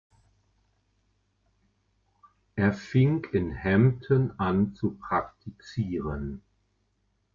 [2.55, 6.41] Er fing in Hampton an zu praktizieren.